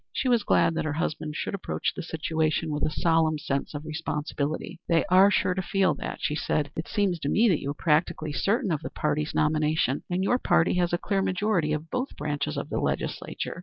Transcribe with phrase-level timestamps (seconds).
[0.11, 3.85] She was glad that her husband should approach the situation with a solemn sense of
[3.85, 4.79] responsibility.
[4.89, 6.71] "They are sure to feel that," she said.
[6.75, 10.39] "It seems to me that you are practically certain of the party nomination, and your
[10.39, 13.59] party has a clear majority of both branches of the Legislature."